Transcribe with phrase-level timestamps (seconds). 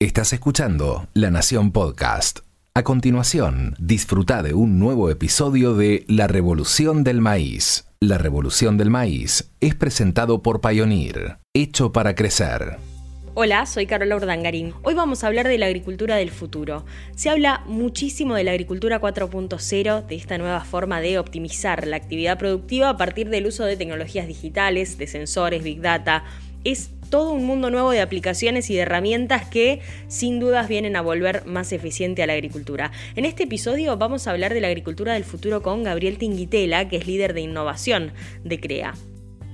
[0.00, 2.38] Estás escuchando La Nación Podcast.
[2.72, 7.84] A continuación, disfruta de un nuevo episodio de La Revolución del Maíz.
[7.98, 12.76] La Revolución del Maíz es presentado por Pioneer, hecho para crecer.
[13.34, 14.72] Hola, soy Carola Urdangarín.
[14.84, 16.86] Hoy vamos a hablar de la agricultura del futuro.
[17.16, 22.38] Se habla muchísimo de la agricultura 4.0, de esta nueva forma de optimizar la actividad
[22.38, 26.22] productiva a partir del uso de tecnologías digitales, de sensores, big data.
[26.62, 31.02] Es todo un mundo nuevo de aplicaciones y de herramientas que sin dudas vienen a
[31.02, 32.92] volver más eficiente a la agricultura.
[33.16, 36.96] En este episodio vamos a hablar de la agricultura del futuro con Gabriel Tinguitela, que
[36.96, 38.12] es líder de innovación
[38.44, 38.94] de CREA.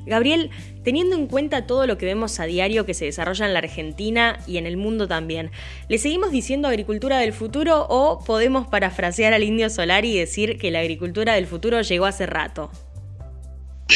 [0.06, 0.50] Gabriel,
[0.82, 4.38] teniendo en cuenta todo lo que vemos a diario que se desarrolla en la Argentina
[4.46, 5.50] y en el mundo también,
[5.88, 10.70] ¿le seguimos diciendo agricultura del futuro o podemos parafrasear al indio solar y decir que
[10.70, 12.70] la agricultura del futuro llegó hace rato?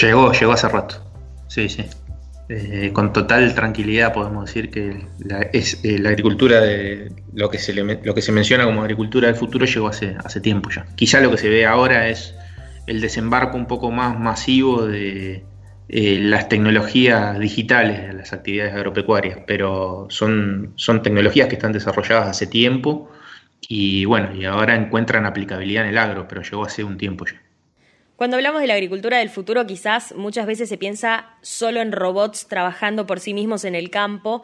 [0.01, 0.97] Llegó, llegó hace rato.
[1.49, 1.85] Sí, sí.
[2.51, 7.59] Eh, con total tranquilidad podemos decir que la, es, eh, la agricultura de lo que,
[7.59, 10.87] se lo que se menciona como agricultura del futuro llegó hace, hace tiempo ya.
[10.97, 12.35] Quizá lo que se ve ahora es
[12.87, 15.45] el desembarco un poco más masivo de
[15.91, 22.29] eh, las tecnologías digitales de las actividades agropecuarias, pero son, son tecnologías que están desarrolladas
[22.29, 23.11] hace tiempo
[23.61, 27.43] y bueno, y ahora encuentran aplicabilidad en el agro, pero llegó hace un tiempo ya.
[28.19, 32.49] Cuando hablamos de la agricultura del futuro, quizás muchas veces se piensa solo en robots
[32.49, 34.43] trabajando por sí mismos en el campo,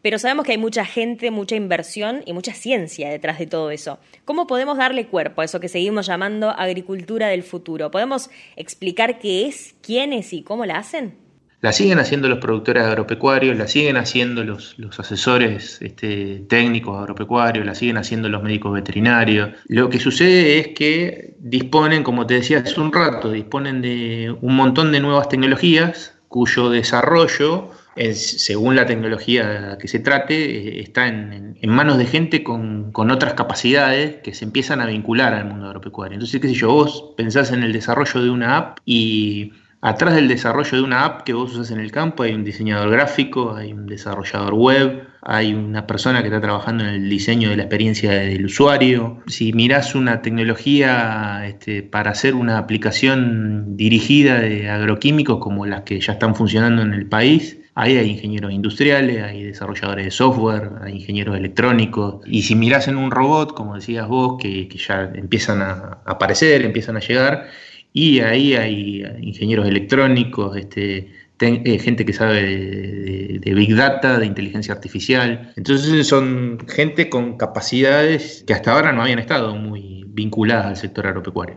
[0.00, 3.98] pero sabemos que hay mucha gente, mucha inversión y mucha ciencia detrás de todo eso.
[4.24, 7.90] ¿Cómo podemos darle cuerpo a eso que seguimos llamando agricultura del futuro?
[7.90, 11.29] ¿Podemos explicar qué es, quiénes y cómo la hacen?
[11.62, 17.66] La siguen haciendo los productores agropecuarios, la siguen haciendo los, los asesores este, técnicos agropecuarios,
[17.66, 19.50] la siguen haciendo los médicos veterinarios.
[19.66, 24.56] Lo que sucede es que disponen, como te decía hace un rato, disponen de un
[24.56, 27.70] montón de nuevas tecnologías cuyo desarrollo,
[28.14, 33.34] según la tecnología que se trate, eh, está en, manos de gente con, con, otras
[33.34, 36.14] capacidades que se empiezan a vincular al mundo agropecuario.
[36.14, 39.52] Entonces, qué sé yo, vos pensás en el desarrollo de una app y
[39.82, 42.90] Atrás del desarrollo de una app que vos usas en el campo hay un diseñador
[42.90, 47.56] gráfico, hay un desarrollador web, hay una persona que está trabajando en el diseño de
[47.56, 49.22] la experiencia del usuario.
[49.26, 55.98] Si mirás una tecnología este, para hacer una aplicación dirigida de agroquímicos como las que
[55.98, 60.96] ya están funcionando en el país, Ahí hay ingenieros industriales, hay desarrolladores de software, hay
[60.96, 62.16] ingenieros electrónicos.
[62.26, 66.62] Y si mirás en un robot, como decías vos, que, que ya empiezan a aparecer,
[66.62, 67.48] empiezan a llegar,
[67.92, 71.10] y ahí hay ingenieros electrónicos, este,
[71.42, 75.52] eh, gente que sabe de, Big Data, de inteligencia artificial.
[75.56, 81.06] Entonces son gente con capacidades que hasta ahora no habían estado muy vinculadas al sector
[81.06, 81.56] agropecuario.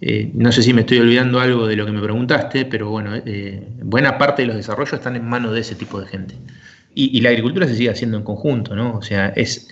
[0.00, 3.16] Eh, no sé si me estoy olvidando algo de lo que me preguntaste, pero bueno,
[3.16, 6.36] eh, buena parte de los desarrollos están en manos de ese tipo de gente.
[6.94, 8.96] Y, y la agricultura se sigue haciendo en conjunto, ¿no?
[8.96, 9.68] O sea, es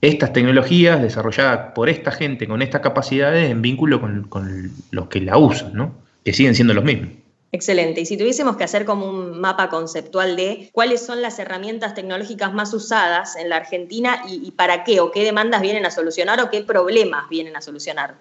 [0.00, 5.36] estas tecnologías desarrolladas por esta gente con estas capacidades en vínculo con, los que la
[5.38, 5.94] usan, ¿no?
[6.24, 7.10] que siguen siendo los mismos.
[7.50, 8.02] Excelente.
[8.02, 12.52] Y si tuviésemos que hacer como un mapa conceptual de cuáles son las herramientas tecnológicas
[12.52, 16.50] más usadas en la Argentina y, para qué o qué demandas vienen a solucionar o
[16.50, 18.16] qué problemas vienen a solucionar.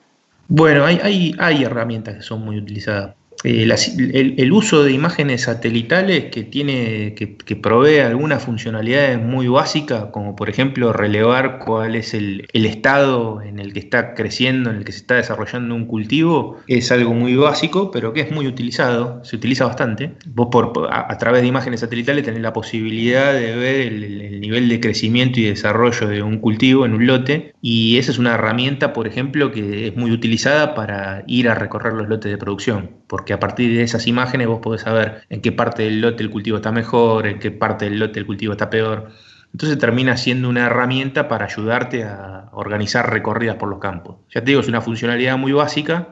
[0.48, 6.44] Bueno, hay, hay herramientas que son muy utilizadas eh, el, uso de imágenes satelitales que
[6.44, 13.42] tiene que, provee algunas funcionalidades muy básicas, como por ejemplo relevar cuál es el, estado
[13.42, 17.14] en el que está creciendo, en el que se está desarrollando un cultivo, es algo
[17.14, 20.14] muy básico, pero que es muy utilizado, se utiliza bastante.
[20.28, 24.80] Vos por, a, través de imágenes satelitales tenés la posibilidad de ver el, nivel de
[24.80, 29.08] crecimiento y desarrollo de un cultivo en un lote, y esa es una herramienta, por
[29.08, 33.40] ejemplo, que es muy utilizada para ir a recorrer los lotes de producción porque a
[33.40, 36.72] partir de esas imágenes vos podés saber en qué parte del lote el cultivo está
[36.72, 39.10] mejor, en qué parte del lote el cultivo está peor.
[39.52, 44.18] Entonces termina siendo una herramienta para ayudarte a organizar recorridas por los campos.
[44.34, 46.10] Ya te digo, es una funcionalidad muy básica,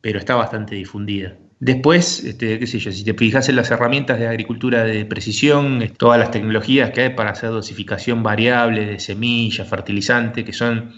[0.00, 1.36] pero está bastante difundida.
[1.58, 5.90] Después, este, qué sé yo, si te fijas en las herramientas de agricultura de precisión,
[5.96, 10.92] todas las tecnologías que hay para hacer dosificación variable de semillas, fertilizantes, que son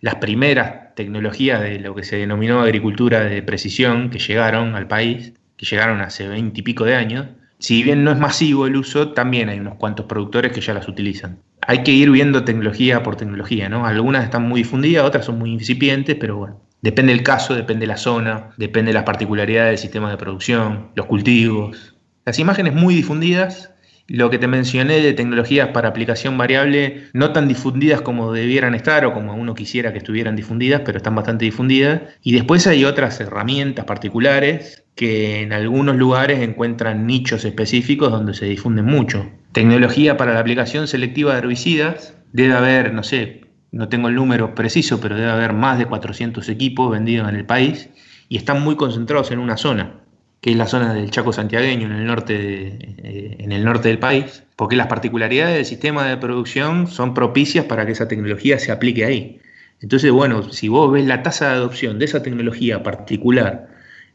[0.00, 5.32] las primeras tecnologías de lo que se denominó agricultura de precisión que llegaron al país,
[5.56, 7.26] que llegaron hace veinte y pico de años.
[7.58, 10.88] Si bien no es masivo el uso, también hay unos cuantos productores que ya las
[10.88, 11.40] utilizan.
[11.66, 13.84] Hay que ir viendo tecnología por tecnología, ¿no?
[13.84, 17.88] Algunas están muy difundidas, otras son muy incipientes, pero bueno, depende del caso, depende de
[17.88, 21.96] la zona, depende de las particularidades del sistema de producción, los cultivos.
[22.24, 23.74] Las imágenes muy difundidas
[24.08, 29.04] lo que te mencioné de tecnologías para aplicación variable, no tan difundidas como debieran estar
[29.04, 32.00] o como uno quisiera que estuvieran difundidas, pero están bastante difundidas.
[32.22, 38.46] Y después hay otras herramientas particulares que en algunos lugares encuentran nichos específicos donde se
[38.46, 39.30] difunden mucho.
[39.52, 44.54] Tecnología para la aplicación selectiva de herbicidas, debe haber, no sé, no tengo el número
[44.54, 47.90] preciso, pero debe haber más de 400 equipos vendidos en el país
[48.30, 50.00] y están muy concentrados en una zona,
[50.40, 53.98] que es la zona del Chaco santiagueño, en el norte, eh, en el norte del
[53.98, 58.70] país, porque las particularidades del sistema de producción son propicias para que esa tecnología se
[58.70, 59.40] aplique ahí.
[59.80, 63.68] Entonces, bueno, si vos ves la tasa de adopción de esa tecnología particular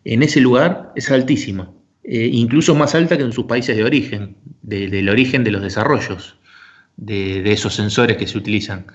[0.06, 1.72] en ese lugar, es altísima,
[2.04, 6.38] eh, incluso más alta que en sus países de origen, del origen de los desarrollos
[6.98, 8.88] de, esos sensores que se utilizan.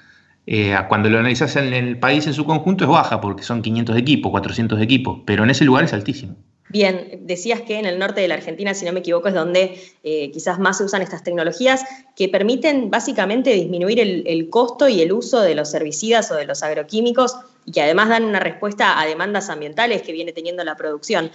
[0.46, 3.96] Eh, cuando lo analizas en el país en su conjunto es baja, porque son 500
[3.96, 6.36] equipos, 400 equipos, pero en ese lugar es altísimo.
[6.70, 9.80] Bien, decías que en el norte de la Argentina, si no me equivoco, es donde
[10.04, 11.82] eh, quizás más se usan estas tecnologías
[12.14, 16.62] que permiten básicamente disminuir el, costo y el uso de los herbicidas o de los
[16.62, 21.30] agroquímicos y que además dan una respuesta a demandas ambientales que viene teniendo la producción.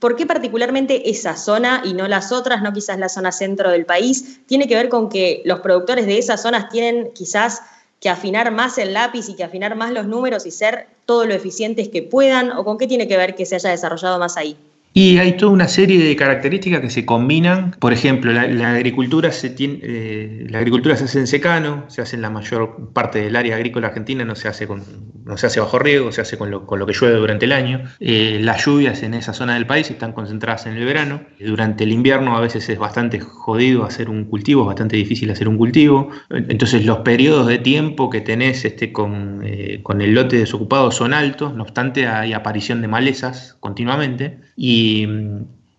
[0.00, 3.86] ¿Por qué particularmente esa zona y no las otras, no quizás la zona centro del
[3.86, 4.40] país?
[4.46, 7.60] ¿Tiene que ver con que los productores de esas zonas tienen quizás
[8.00, 11.34] que afinar más el lápiz y que afinar más los números y ser todo lo
[11.34, 12.50] eficientes que puedan?
[12.50, 14.56] ¿O con qué tiene que ver que se haya desarrollado más ahí?
[14.94, 17.74] Y hay toda una serie de características que se combinan.
[17.78, 22.16] Por ejemplo, la, agricultura se tiene, eh, la agricultura se hace en secano, se hace
[22.16, 24.68] en la mayor parte del área agrícola argentina, no se hace
[25.24, 27.52] no se hace bajo riego, se hace con lo, con lo que llueve durante el
[27.52, 27.84] año.
[28.00, 31.22] Eh, las lluvias en esa zona del país están concentradas en el verano.
[31.40, 35.48] Durante el invierno a veces es bastante jodido hacer un cultivo, es bastante difícil hacer
[35.48, 36.10] un cultivo.
[36.30, 41.14] Entonces los periodos de tiempo que tenés este, con, eh, con el lote desocupado son
[41.14, 44.38] altos, no obstante hay aparición de malezas continuamente.
[44.56, 45.06] Y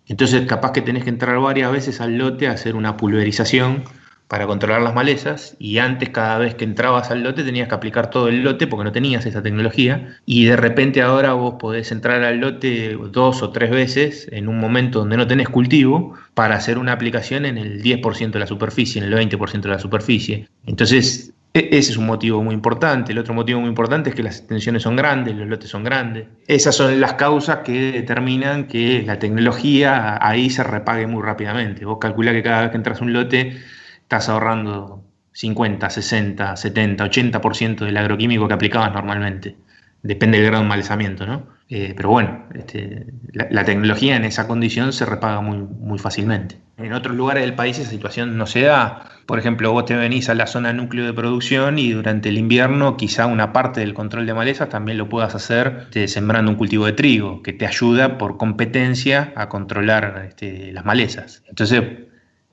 [0.07, 3.83] entonces capaz que tenés que entrar varias veces al lote a hacer una pulverización
[4.27, 8.09] para controlar las malezas y antes cada vez que entrabas al lote tenías que aplicar
[8.09, 12.23] todo el lote porque no tenías esa tecnología y de repente ahora vos podés entrar
[12.23, 16.79] al lote dos o tres veces en un momento donde no tenés cultivo para hacer
[16.79, 20.47] una aplicación en el 10% de la superficie, en el 20% de la superficie.
[20.65, 23.11] Entonces ese es un motivo muy importante.
[23.11, 26.25] El otro motivo muy importante es que las extensiones son grandes, los lotes son grandes.
[26.47, 31.85] Esas son las causas que determinan que la tecnología ahí se repague muy rápidamente.
[31.85, 33.61] Vos calculás que cada vez que entras un lote
[34.01, 35.03] estás ahorrando
[35.33, 39.56] 50, 60, 70, 80% del agroquímico que aplicabas normalmente.
[40.01, 41.52] Depende del grado de malezamiento, ¿no?
[41.69, 46.57] Eh, pero bueno, este, la, tecnología en esa condición se repaga muy, muy fácilmente.
[46.77, 49.10] En otros lugares del país esa situación no se da.
[49.25, 52.98] Por ejemplo, vos te venís a la zona núcleo de producción y durante el invierno
[52.98, 56.86] quizá una parte del control de malezas también lo puedas hacer este, sembrando un cultivo
[56.86, 61.44] de trigo, que te ayuda por competencia a controlar este, las malezas.
[61.48, 61.81] Entonces,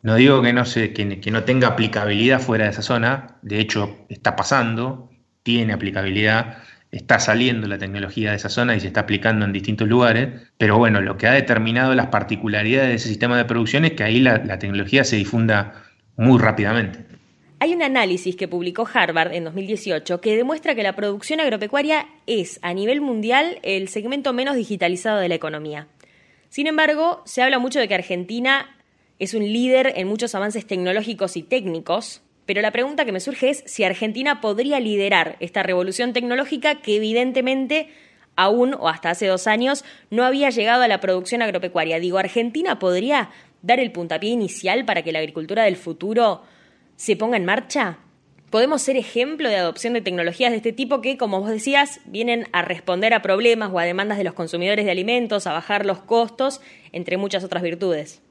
[0.02, 3.98] no digo que no, se, que no tenga aplicabilidad fuera de esa zona, de hecho
[4.08, 5.10] está pasando,
[5.42, 6.58] tiene aplicabilidad
[6.92, 10.28] está saliendo la tecnología de esa zona y se está aplicando en distintos lugares,
[10.58, 14.02] pero bueno, lo que ha determinado las particularidades de ese sistema de producción es que
[14.02, 15.84] ahí la, tecnología se difunda
[16.16, 17.04] muy rápidamente.
[17.60, 22.58] Hay un análisis que publicó Harvard en 2018 que demuestra que la producción agropecuaria es,
[22.62, 25.86] a nivel mundial, el segmento menos digitalizado de la economía.
[26.48, 28.76] Sin embargo, se habla mucho de que Argentina
[29.18, 33.50] es un líder en muchos avances tecnológicos y técnicos, pero la pregunta que me surge
[33.50, 37.90] es si Argentina podría liderar esta revolución tecnológica que evidentemente
[38.34, 42.00] aún o hasta hace dos años no había llegado a la producción agropecuaria.
[42.00, 43.30] Digo, ¿Argentina podría
[43.62, 46.42] dar el puntapié inicial para que la agricultura del futuro
[46.96, 47.98] se ponga en marcha?
[48.50, 52.48] ¿Podemos ser ejemplo de adopción de tecnologías de este tipo que, como vos decías, vienen
[52.50, 56.00] a responder a problemas o a demandas de los consumidores de alimentos, a bajar los
[56.00, 56.60] costos,
[56.90, 58.22] entre muchas otras virtudes?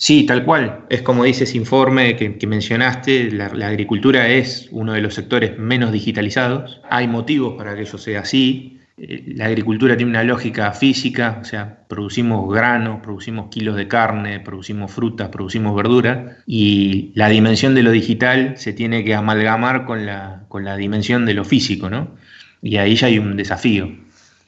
[0.00, 0.86] Sí, tal cual.
[0.88, 5.92] Es como dice ese informe que, mencionaste, la, agricultura es uno de los sectores menos
[5.92, 6.80] digitalizados.
[6.88, 8.80] Hay motivos para que eso sea así.
[8.96, 14.40] Eh, la agricultura tiene una lógica física, o sea, producimos granos, producimos kilos de carne,
[14.40, 20.06] producimos frutas, producimos verduras, y la dimensión de lo digital se tiene que amalgamar con
[20.06, 22.16] la, con la dimensión de lo físico, ¿no?
[22.62, 23.94] Y ahí ya hay un desafío.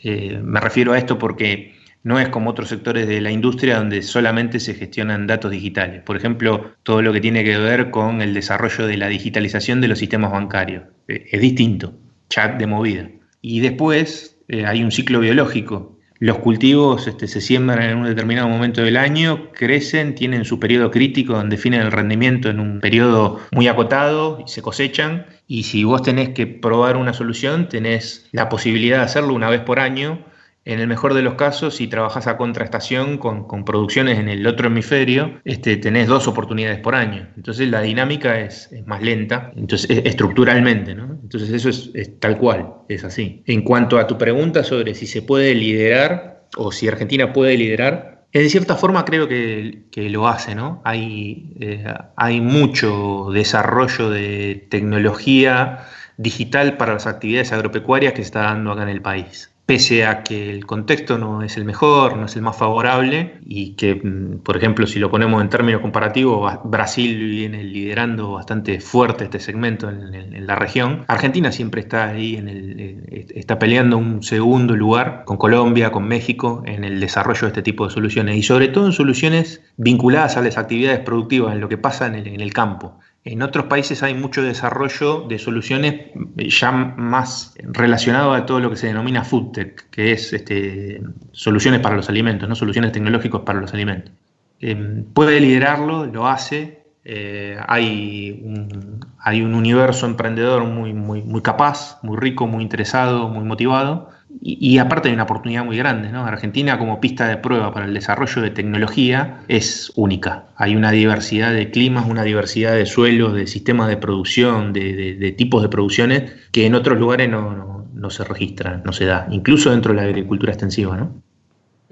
[0.02, 4.02] Eh, me refiero a esto porque no es como otros sectores de la industria donde
[4.02, 6.02] solamente se gestionan datos digitales.
[6.02, 9.88] Por ejemplo, todo lo que tiene que ver con el desarrollo de la digitalización de
[9.88, 10.84] los sistemas bancarios.
[11.08, 11.94] Eh, es distinto,
[12.28, 13.08] chat de movida.
[13.40, 15.98] Y después eh, hay un ciclo biológico.
[16.18, 20.92] Los cultivos este, se siembran en un determinado momento del año, crecen, tienen su periodo
[20.92, 25.26] crítico donde definen el rendimiento en un periodo muy acotado y se cosechan.
[25.48, 29.62] Y si vos tenés que probar una solución, tenés la posibilidad de hacerlo una vez
[29.62, 30.24] por año
[30.64, 34.46] en el mejor de los casos, si trabajas a contraestación con, con producciones en el
[34.46, 37.28] otro hemisferio, este, tenés dos oportunidades por año.
[37.36, 41.18] Entonces la dinámica es, más lenta, entonces estructuralmente, ¿no?
[41.22, 43.42] Entonces eso es, es, tal cual, es así.
[43.46, 48.10] En cuanto a tu pregunta sobre si se puede liderar o si Argentina puede liderar,
[48.34, 50.80] En cierta forma creo que, lo hace, ¿no?
[50.84, 51.84] Hay, eh,
[52.16, 55.80] hay mucho desarrollo de tecnología
[56.16, 60.22] digital para las actividades agropecuarias que se está dando acá en el país pese a
[60.22, 64.40] que el contexto no es el mejor, no es el más favorable y que, mm,
[64.40, 69.88] por ejemplo, si lo ponemos en términos comparativos, Brasil viene liderando bastante fuerte este segmento
[69.88, 75.38] en, la región, Argentina siempre está ahí, en el, está peleando un segundo lugar con
[75.38, 78.92] Colombia, con México, en el desarrollo de este tipo de soluciones y sobre todo en
[78.92, 82.98] soluciones vinculadas a las actividades productivas, en lo que pasa en el campo.
[83.24, 88.76] En otros países hay mucho desarrollo de soluciones ya más relacionado a todo lo que
[88.76, 91.00] se denomina food tech, que es este,
[91.30, 94.12] soluciones para los alimentos, no soluciones tecnológicas para los alimentos.
[94.58, 96.82] Em, puede liderarlo, lo hace.
[97.04, 103.28] Eh, hay, un, hay un universo emprendedor muy, muy, muy capaz, muy rico, muy interesado,
[103.28, 104.10] muy motivado
[104.44, 106.24] y, aparte hay una oportunidad muy grande, ¿no?
[106.24, 110.46] Argentina como pista de prueba para el desarrollo de tecnología es única.
[110.56, 115.62] Hay una diversidad de climas, una diversidad de suelos, de sistemas de producción, de, tipos
[115.62, 119.92] de producciones que en otros lugares no, no, se registran, no se da, incluso dentro
[119.92, 121.22] de la agricultura extensiva, ¿no?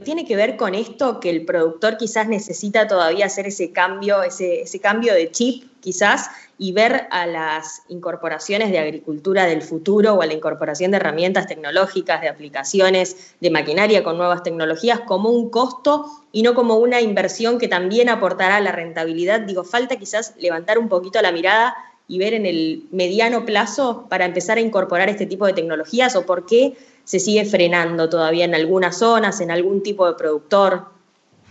[0.02, 4.62] ¿Tiene que ver con esto que el productor quizás necesita todavía hacer ese cambio, ese,
[4.62, 10.22] ese cambio de chip quizás y ver a las incorporaciones de agricultura del futuro o
[10.22, 15.50] a la incorporación de herramientas tecnológicas, de aplicaciones, de maquinaria con nuevas tecnologías como un
[15.50, 19.40] costo y no como una inversión que también aportará a la rentabilidad.
[19.40, 21.74] Digo, falta quizás levantar un poquito la mirada
[22.06, 26.26] y ver en el mediano plazo para empezar a incorporar este tipo de tecnologías o
[26.26, 30.86] por qué se sigue frenando todavía en algunas zonas, en algún tipo de productor.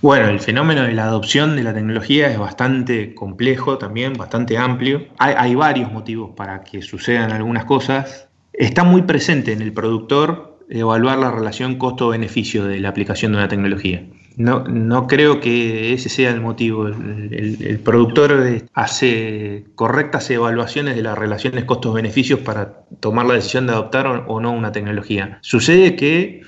[0.01, 5.07] Bueno, el fenómeno de la adopción de la tecnología es bastante complejo también, bastante amplio.
[5.17, 8.29] Hay, varios motivos para que sucedan algunas cosas.
[8.53, 13.49] Está muy presente en el productor evaluar la relación costo-beneficio de la aplicación de una
[13.49, 14.05] tecnología.
[14.37, 16.87] No, no creo que ese sea el motivo.
[16.87, 18.41] El, productor
[18.73, 24.53] hace correctas evaluaciones de las relaciones costos-beneficios para tomar la decisión de adoptar o no
[24.53, 25.39] una tecnología.
[25.41, 26.41] Sucede que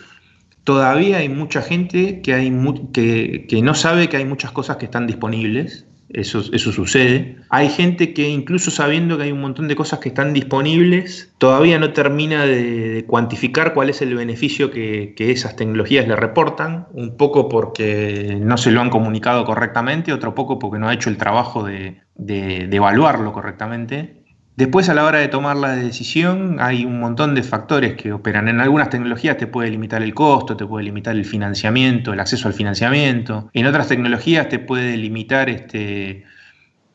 [0.63, 2.51] todavía hay mucha gente que, hay
[2.93, 5.85] que, no sabe que hay muchas cosas que están disponibles.
[6.09, 7.37] Eso, sucede.
[7.49, 11.79] Hay gente que incluso sabiendo que hay un montón de cosas que están disponibles, todavía
[11.79, 17.47] no termina de, cuantificar cuál es el beneficio que, esas tecnologías le reportan, un poco
[17.47, 21.63] porque no se lo han comunicado correctamente, otro poco porque no ha hecho el trabajo
[21.63, 24.20] de evaluarlo correctamente.
[24.61, 28.47] Después a la hora de tomar la decisión hay un montón de factores que operan.
[28.47, 32.47] En algunas tecnologías te puede limitar el costo, te puede limitar el financiamiento, el acceso
[32.47, 33.49] al financiamiento.
[33.53, 36.25] En otras tecnologías te puede limitar este,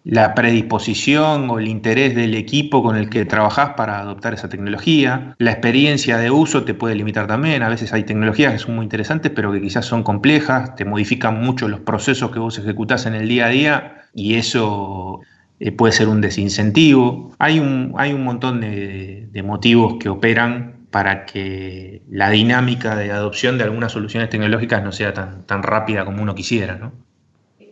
[0.04, 5.34] la predisposición o el interés del equipo con el que trabajas para adoptar esa tecnología.
[5.38, 7.64] La experiencia de uso te puede limitar también.
[7.64, 11.42] A veces hay tecnologías que son muy interesantes pero que quizás son complejas, te modifican
[11.42, 15.20] mucho los procesos que vos ejecutás en el día a día y eso
[15.58, 17.32] eh, puede ser un desincentivo.
[17.38, 23.58] Hay un, hay un montón de, motivos que operan para que la dinámica de adopción
[23.58, 26.90] de algunas soluciones tecnológicas no sea tan, tan rápida como uno quisiera.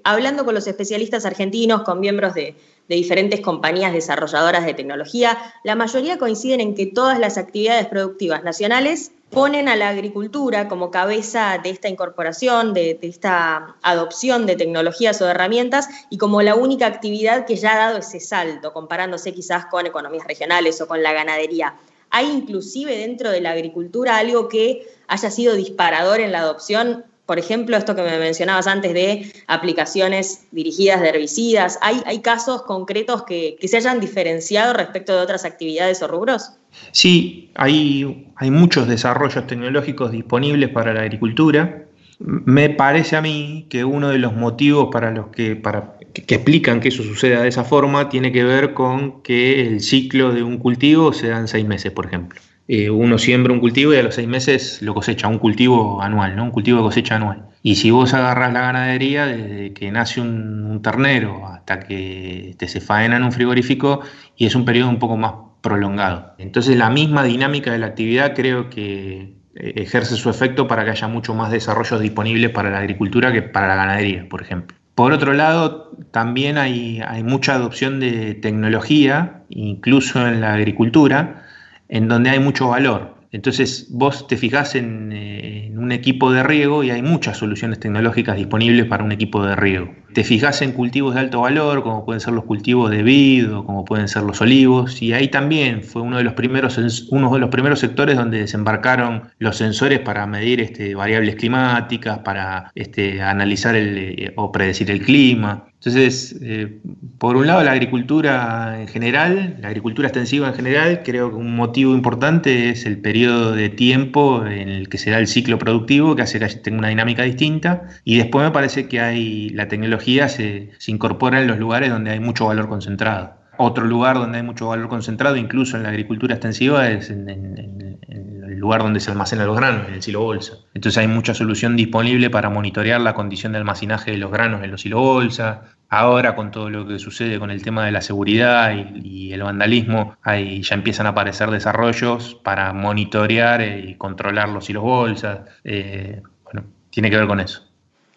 [0.05, 2.55] Hablando con los especialistas argentinos, con miembros de,
[2.89, 8.45] de diferentes compañías desarrolladoras de tecnología, la mayoría coinciden en que todas las actividades productivas
[8.45, 15.21] nacionales ponen a la agricultura como cabeza de esta incorporación, de, esta adopción de tecnologías
[15.21, 19.35] o de herramientas y como la única actividad que ya ha dado ese salto, comparándose
[19.35, 21.75] quizás con economías regionales o con la ganadería.
[22.11, 27.05] ¿Hay inclusive dentro de la agricultura algo que haya sido disparador en la adopción?
[27.27, 31.79] Por ejemplo, esto que me mencionabas antes de aplicaciones dirigidas de herbicidas.
[31.81, 36.53] ¿Hay, hay casos concretos que, que se hayan diferenciado respecto de otras actividades o rubros?
[36.93, 41.87] Sí, hay, hay muchos desarrollos tecnológicos disponibles para la agricultura.
[42.19, 46.81] Me parece a mí que uno de los motivos para los que, para, que, explican
[46.81, 50.59] que eso suceda de esa forma tiene que ver con que el ciclo de un
[50.59, 52.41] cultivo se da en seis meses, por ejemplo.
[52.67, 56.35] Eh, uno siembra un cultivo y a los seis meses lo cosecha, un cultivo anual,
[56.35, 56.45] ¿no?
[56.45, 57.45] Un cultivo de cosecha anual.
[57.63, 62.81] Y si vos agarras la ganadería, desde que nace un, ternero hasta que te se
[62.81, 64.01] faena en un frigorífico,
[64.37, 66.35] y es un periodo un poco más prolongado.
[66.39, 70.91] Entonces la misma dinámica de la actividad creo que eh, ejerce su efecto para que
[70.91, 74.77] haya mucho más desarrollos disponibles para la agricultura que para la ganadería, por ejemplo.
[74.95, 81.44] Por otro lado, también hay mucha adopción de tecnología, incluso en la agricultura,
[81.89, 83.15] en donde hay mucho valor.
[83.33, 88.37] Entonces vos te fijás en, eh, un equipo de riego y hay muchas soluciones tecnológicas
[88.37, 89.93] disponibles para un equipo de riego.
[90.15, 93.85] Te fijas en cultivos de alto valor, como pueden ser los cultivos de vid como
[93.85, 96.79] pueden ser los olivos, y ahí también fue uno de los primeros,
[97.11, 102.71] uno de los primeros sectores donde desembarcaron los sensores para medir este, variables climáticas, para
[102.77, 105.67] este, analizar el, eh, o predecir el clima.
[105.85, 106.79] Entonces, eh,
[107.19, 111.55] por un lado, la agricultura en general, la agricultura extensiva en general, creo que un
[111.55, 116.17] motivo importante es el periodo de tiempo en el que se da el ciclo productivo,
[116.17, 117.83] que hace que tenga una dinámica distinta.
[118.03, 122.21] Y después me parece que hay la tecnología se, incorpora en los lugares donde hay
[122.21, 123.35] mucho valor concentrado.
[123.57, 128.59] Otro lugar donde hay mucho valor concentrado, incluso en la agricultura extensiva, es en, el
[128.59, 130.55] lugar donde se almacenan los granos, en el silo bolsa.
[130.75, 134.71] Entonces hay mucha solución disponible para monitorear la condición de almacenaje de los granos en
[134.71, 135.63] los silo bolsa,
[135.95, 140.17] Ahora con todo lo que sucede con el tema de la seguridad y, el vandalismo,
[140.23, 145.41] ahí ya empiezan a aparecer desarrollos para monitorear y controlar los hilos bolsas.
[145.63, 147.63] Eh, bueno, tiene que ver con eso.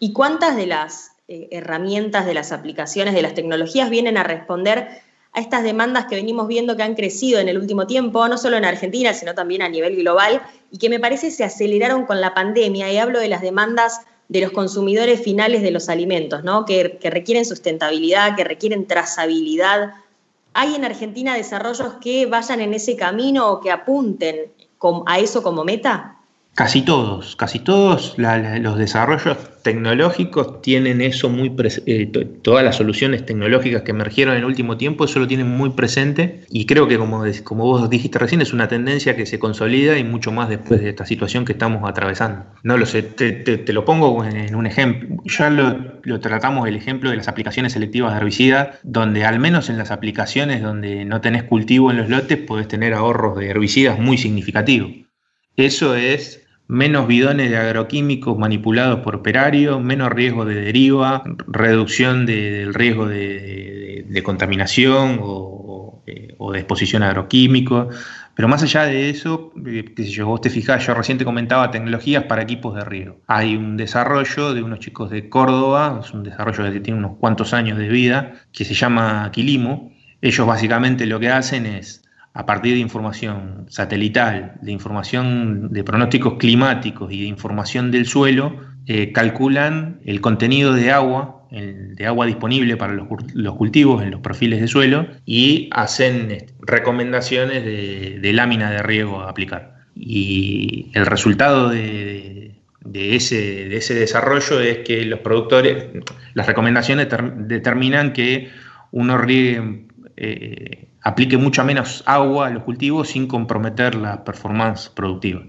[0.00, 4.88] ¿Y cuántas de las eh, herramientas, de las aplicaciones, de las tecnologías vienen a responder
[5.32, 8.56] a estas demandas que venimos viendo que han crecido en el último tiempo, no solo
[8.56, 12.32] en Argentina, sino también a nivel global, y que me parece se aceleraron con la
[12.32, 12.90] pandemia?
[12.90, 16.64] Y hablo de las demandas de los consumidores finales de los alimentos, ¿no?
[16.64, 19.94] que, requieren sustentabilidad, que requieren trazabilidad.
[20.54, 24.52] ¿Hay en Argentina desarrollos que vayan en ese camino o que apunten
[25.06, 26.17] a eso como meta?
[26.58, 32.06] Casi todos, casi todos los desarrollos tecnológicos tienen eso muy presente, eh,
[32.42, 36.40] todas las soluciones tecnológicas que emergieron en el último tiempo, eso lo tienen muy presente
[36.50, 40.02] y creo que como, como vos dijiste recién es una tendencia que se consolida y
[40.02, 42.46] mucho más después de esta situación que estamos atravesando.
[42.64, 47.18] No lo sé, te, lo pongo en un ejemplo, ya lo, tratamos el ejemplo de
[47.18, 51.92] las aplicaciones selectivas de herbicida, donde al menos en las aplicaciones donde no tenés cultivo
[51.92, 54.90] en los lotes podés tener ahorros de herbicidas muy significativos.
[55.56, 62.74] Eso es menos bidones de agroquímicos manipulados por operario, menos riesgo de deriva, reducción del
[62.74, 67.96] riesgo de, contaminación o, de exposición a agroquímicos.
[68.34, 71.72] Pero más allá de eso, eh, qué sé yo, vos te fijás, yo recién comentaba
[71.72, 73.20] tecnologías para equipos de riego.
[73.26, 77.52] Hay un desarrollo de unos chicos de Córdoba, es un desarrollo que tiene unos cuantos
[77.52, 79.92] años de vida, que se llama Quilimo.
[80.20, 86.34] Ellos básicamente lo que hacen es a partir de información satelital, de información de pronósticos
[86.38, 88.54] climáticos y de información del suelo,
[88.86, 93.06] eh, calculan el contenido de agua, de agua disponible para los,
[93.56, 99.30] cultivos en los perfiles de suelo y hacen este, recomendaciones de, lámina de riego a
[99.30, 99.76] aplicar.
[99.94, 102.54] Y el resultado de,
[102.94, 105.88] ese, desarrollo es que los productores,
[106.34, 107.08] las recomendaciones
[107.46, 108.48] determinan que
[108.90, 109.86] uno riegue
[110.16, 115.42] eh, aplique mucha menos agua a los cultivos sin comprometer la performance productiva.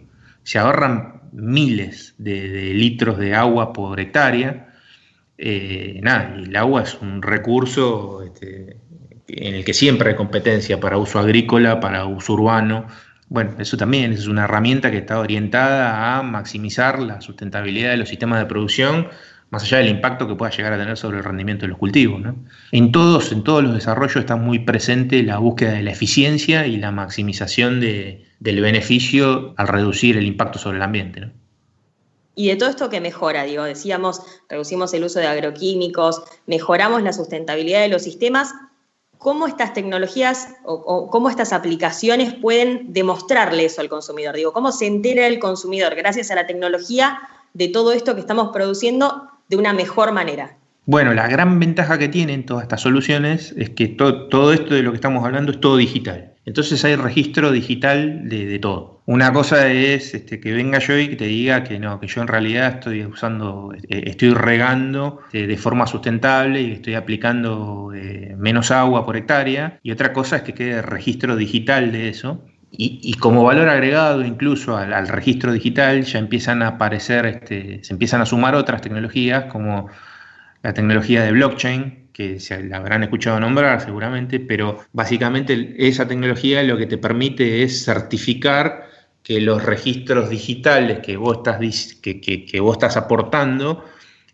[0.43, 4.73] Se ahorran miles de, litros de agua por hectárea.
[5.37, 8.77] Eh, nada, el agua es un recurso este,
[9.27, 12.87] en el que siempre hay competencia para uso agrícola, para uso urbano.
[13.27, 18.09] Bueno, eso también es una herramienta que está orientada a maximizar la sustentabilidad de los
[18.09, 19.07] sistemas de producción
[19.49, 22.21] más allá del impacto que pueda llegar a tener sobre el rendimiento de los cultivos.
[22.71, 26.77] En, todos, en todos los desarrollos está muy presente la búsqueda de la eficiencia y
[26.77, 31.31] la maximización del beneficio al reducir el impacto sobre el ambiente.
[32.35, 37.11] Y de todo esto que mejora, digo, decíamos, reducimos el uso de agroquímicos, mejoramos la
[37.11, 38.53] sustentabilidad de los sistemas,
[39.17, 44.35] ¿cómo estas tecnologías o, cómo estas aplicaciones pueden demostrarle eso al consumidor?
[44.35, 47.19] Digo, ¿cómo se entera el consumidor gracias a la tecnología
[47.53, 50.55] de todo esto que estamos produciendo de una mejor manera?
[50.85, 54.91] Bueno, la gran ventaja que tienen todas estas soluciones es que todo esto de lo
[54.91, 56.33] que estamos hablando es todo digital.
[56.45, 59.03] Entonces hay registro digital de, todo.
[59.05, 62.23] Una cosa es este, que venga yo y que te diga que no, que yo
[62.23, 68.35] en realidad estoy usando, eh, estoy regando eh, de, forma sustentable y estoy aplicando eh,
[68.35, 69.79] menos agua por hectárea.
[69.83, 74.77] Y otra cosa es que quede registro digital de eso y, como valor agregado incluso
[74.77, 79.89] al, registro digital ya empiezan a aparecer, este, se empiezan a sumar otras tecnologías como
[80.61, 86.61] la tecnología de blockchain, que se la habrán escuchado nombrar seguramente, pero básicamente esa tecnología
[86.63, 88.87] lo que te permite es certificar
[89.23, 91.59] que los registros digitales que vos estás,
[92.01, 93.83] que, que vos estás aportando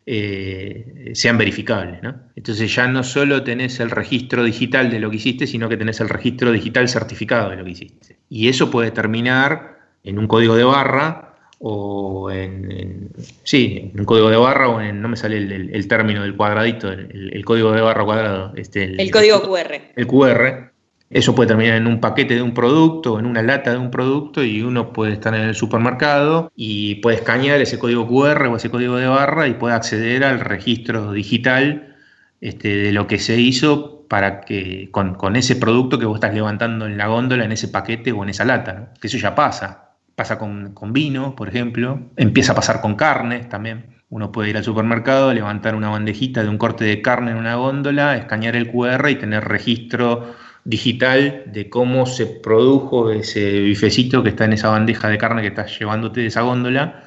[0.06, 2.00] eh, sean verificables.
[2.36, 6.00] Entonces ya no solo tenés el registro digital de lo que hiciste, sino que tenés
[6.00, 8.18] el registro digital certificado de lo que hiciste.
[8.30, 13.10] Y eso puede terminar en un código de barra o en,
[13.44, 16.92] sí, en un código de barra o en, no me sale el, término del cuadradito,
[16.92, 18.54] el, código de barra cuadrado.
[18.56, 19.82] Este, el, código QR.
[19.96, 20.75] El QR.
[21.16, 24.44] Eso puede terminar en un paquete de un producto, en una lata de un producto
[24.44, 28.70] y uno puede estar en el supermercado y puede escanear ese código QR o ese
[28.70, 31.96] código de barra y puede acceder al registro digital
[32.42, 36.86] este, de lo que se hizo para que con, ese producto que vos estás levantando
[36.86, 38.92] en la góndola, en ese paquete o en esa lata.
[39.00, 39.92] Que eso ya pasa.
[40.16, 42.02] Pasa con, con vino, por ejemplo.
[42.18, 43.86] Empieza a pasar con carnes también.
[44.10, 47.56] Uno puede ir al supermercado, levantar una bandejita de un corte de carne en una
[47.56, 54.30] góndola, escanear el QR y tener registro digital de cómo se produjo ese bifecito que
[54.30, 57.04] está en esa bandeja de carne que estás llevándote de esa góndola,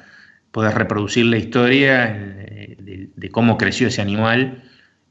[0.51, 4.63] puedes reproducir la historia de, cómo creció ese animal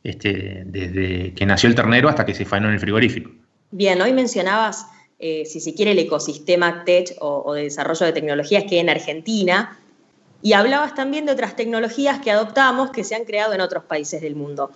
[0.03, 3.31] este, desde que nació el ternero hasta que se faenó en el frigorífico.
[3.71, 4.87] Bien, hoy mencionabas,
[5.19, 8.81] eh, si se quiere, el ecosistema tech o, o de desarrollo de tecnologías que hay
[8.81, 9.79] en Argentina,
[10.41, 14.23] y hablabas también de otras tecnologías que adoptamos que se han creado en otros países
[14.23, 14.71] del mundo.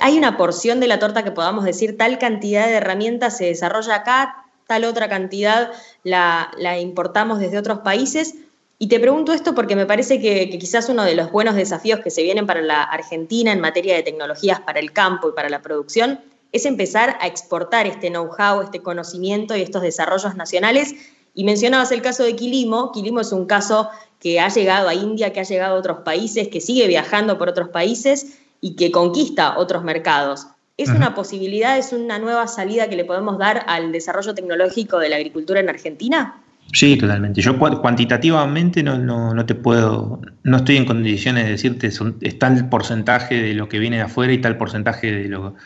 [0.00, 3.96] ¿Hay una porción de la torta que podamos decir tal cantidad de herramientas se desarrolla
[3.96, 5.70] acá, tal otra cantidad
[6.02, 6.50] la,
[6.80, 8.34] importamos desde otros países?
[8.78, 12.10] Y te pregunto esto porque me parece que, quizás uno de los buenos desafíos que
[12.10, 15.62] se vienen para la Argentina en materia de tecnologías para el campo y para la
[15.62, 16.20] producción
[16.52, 20.94] es empezar a exportar este know-how, este conocimiento y estos desarrollos nacionales.
[21.34, 22.92] Y mencionabas el caso de Quilimo.
[22.92, 23.88] Quilimo es un caso
[24.20, 27.48] que ha llegado a India, que ha llegado a otros países, que sigue viajando por
[27.48, 30.46] otros países y que conquista otros mercados.
[30.78, 35.10] ¿Es una posibilidad, es una nueva salida que le podemos dar al desarrollo tecnológico de
[35.10, 36.42] la agricultura en Argentina?
[36.72, 37.42] Sí, totalmente.
[37.42, 42.70] Yo cuantitativamente no, no, te puedo, no estoy en condiciones de decirte son, es tal
[42.70, 45.56] porcentaje de lo que viene de afuera y tal porcentaje de lo,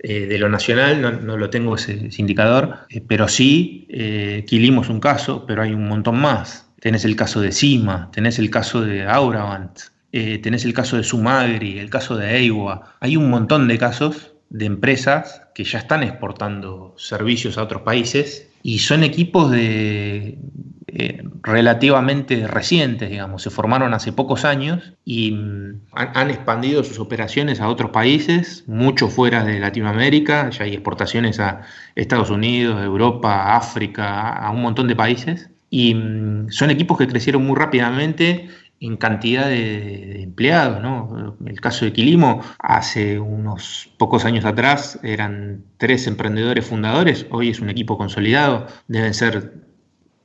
[0.00, 4.98] eh, de lo nacional, no, lo tengo ese, indicador, eh, pero sí, eh, Quilimos un
[4.98, 6.68] caso, pero hay un montón más.
[6.80, 11.02] Tenés el caso de Cima, tenés el caso de Auravant, eh, tenés el caso de
[11.02, 12.94] Sumagri, el caso de Eiwa.
[13.00, 18.48] Hay un montón de casos de empresas que ya están exportando servicios a otros países
[18.62, 20.38] y son equipos de
[20.86, 27.60] eh, relativamente recientes, digamos, se formaron hace pocos años y mm, han, expandido sus operaciones
[27.60, 31.62] a otros países, mucho fuera de Latinoamérica, ya hay exportaciones a
[31.96, 35.50] Estados Unidos, Europa, África, a un montón de países.
[35.70, 38.48] Y mm, son equipos que crecieron muy rápidamente
[38.86, 40.82] en cantidad de, empleados.
[40.82, 41.36] ¿no?
[41.46, 47.60] El caso de Quilimo, hace unos pocos años atrás eran tres emprendedores fundadores, hoy es
[47.60, 49.54] un equipo consolidado, deben ser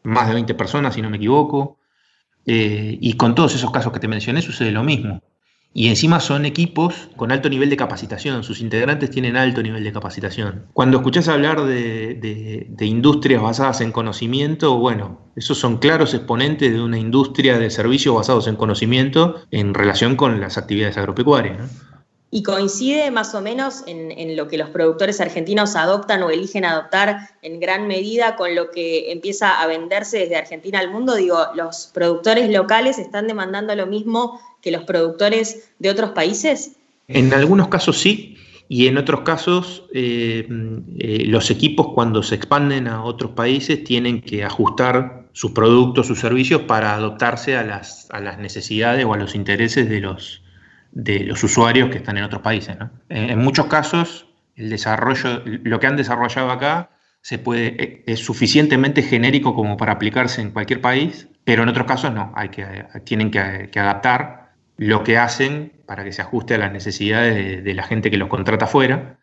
[0.04, 1.78] más de 20 personas si no me equivoco.
[2.46, 5.22] Eh, y con todos esos casos que te mencioné sucede lo mismo.
[5.72, 9.94] Y encima son equipos con alto nivel de capacitación, sus integrantes tienen alto nivel de
[9.94, 10.66] capacitación.
[10.74, 16.98] Cuando escuchás hablar de, industrias basadas en conocimiento, bueno, esos son claros exponentes de una
[16.98, 21.70] industria de servicios basados en conocimiento en relación con las actividades agropecuarias.
[22.32, 27.30] Y coincide más o menos en, lo que los productores argentinos adoptan o eligen adoptar
[27.42, 31.16] en gran medida con lo que empieza a venderse desde Argentina al mundo.
[31.16, 36.74] Digo, los productores locales están demandando lo mismo que los productores de otros países?
[37.08, 38.38] En algunos casos sí,
[38.72, 40.48] y en otros casos eh,
[41.00, 46.20] eh, los equipos cuando se expanden a otros países tienen que ajustar sus productos, sus
[46.20, 50.44] servicios para adoptarse a las, a las necesidades o a los intereses de los,
[50.92, 52.78] de los usuarios que están en otros países.
[53.10, 56.92] En, muchos casos, el desarrollo, lo que han desarrollado acá
[57.22, 62.14] se puede, es suficientemente genérico como para aplicarse en cualquier país, pero en otros casos
[62.14, 62.52] no, hay
[63.04, 64.49] tienen que adaptar
[64.80, 68.30] lo que hacen para que se ajuste a las necesidades de, la gente que los
[68.30, 69.20] contrata afuera.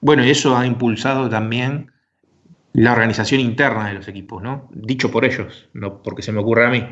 [0.00, 1.90] Bueno, y eso ha impulsado también
[2.72, 4.70] la organización interna de los equipos, ¿no?
[4.72, 6.86] Dicho por ellos, no porque se me ocurre a mí.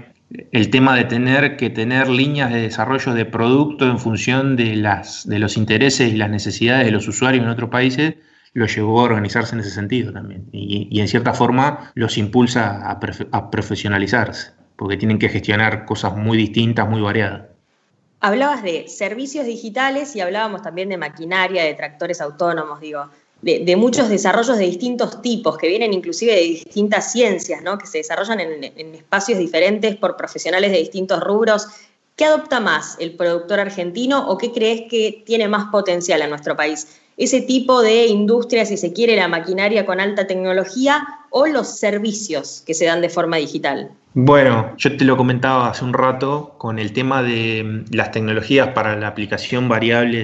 [0.50, 5.26] El tema de tener que tener líneas de desarrollo de producto en función de, las,
[5.28, 8.16] de los intereses y las necesidades de los usuarios en otros países
[8.54, 10.48] lo llevó a organizarse en ese sentido también.
[10.50, 16.88] Y, en cierta forma los impulsa a profesionalizarse, porque tienen que gestionar cosas muy distintas,
[16.88, 17.49] muy variadas.
[18.20, 23.08] Hablabas de servicios digitales y hablábamos también de maquinaria, de tractores autónomos, digo,
[23.42, 27.78] de, muchos desarrollos de distintos tipos, que vienen inclusive de distintas ciencias, ¿no?
[27.78, 31.68] que se desarrollan en, en espacios diferentes por profesionales de distintos rubros.
[32.20, 36.54] ¿Qué adopta más el productor argentino o qué crees que tiene más potencial en nuestro
[36.54, 37.00] país?
[37.16, 42.62] ¿Ese tipo de industria, si se quiere, la maquinaria con alta tecnología o los servicios
[42.66, 43.92] que se dan de forma digital?
[44.12, 48.68] Bueno, yo te lo comentaba hace un rato con el tema de mm, las tecnologías
[48.74, 50.22] para la aplicación variable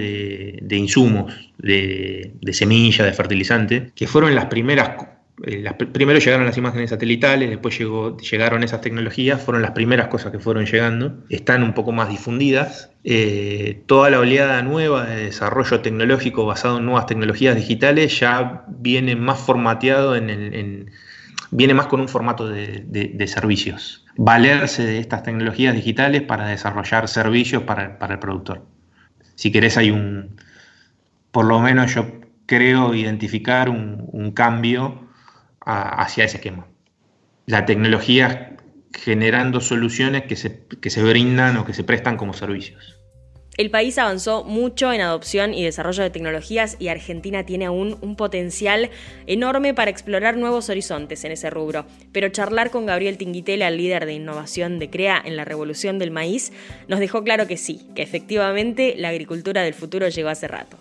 [0.60, 6.90] de, insumos, de, semillas, de fertilizantes, que fueron las primeras eh, primero llegaron las imágenes
[6.90, 11.92] satelitales, después llegaron esas tecnologías, fueron las primeras cosas que fueron llegando, están un poco
[11.92, 12.90] más difundidas.
[13.04, 19.14] eh, toda la oleada nueva de desarrollo tecnológico basado en nuevas tecnologías digitales ya viene
[19.14, 20.90] más formateado en,
[21.50, 24.04] viene más con un formato de, servicios.
[24.16, 28.64] Valerse de estas tecnologías digitales para desarrollar servicios para, el productor.
[29.34, 30.36] Si querés hay un,
[31.30, 35.05] por lo menos yo creo identificar un, cambio
[35.66, 36.66] hacia ese esquema.
[37.46, 38.56] La tecnología
[38.92, 42.96] generando soluciones que se, que se brindan o que se prestan como servicios.
[43.56, 48.14] El país avanzó mucho en adopción y desarrollo de tecnologías y Argentina tiene aún un
[48.14, 48.90] potencial
[49.26, 51.86] enorme para explorar nuevos horizontes en ese rubro.
[52.12, 56.10] Pero charlar con Gabriel Tinguitela, el líder de innovación de CREA en la revolución del
[56.10, 56.52] maíz,
[56.86, 60.76] nos dejó claro que sí, que efectivamente la agricultura del futuro llegó hace rato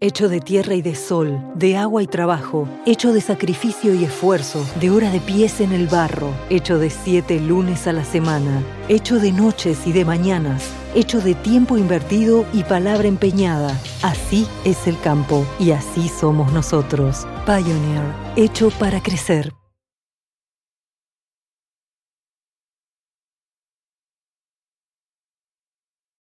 [0.00, 4.64] hecho de tierra y de sol, de agua y trabajo, hecho de sacrificio y esfuerzo,
[4.78, 9.18] de horas de pies en el barro, hecho de siete lunes a la semana, hecho
[9.18, 13.70] de noches y de mañanas, hecho de tiempo invertido y palabra empeñada.
[14.02, 17.26] Así es el campo y así somos nosotros.
[17.46, 18.04] Pioneer,
[18.36, 19.52] hecho para crecer.